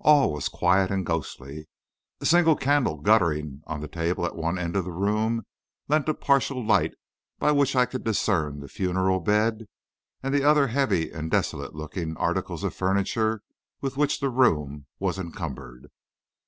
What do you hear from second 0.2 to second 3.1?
was quiet and ghostly. A single candle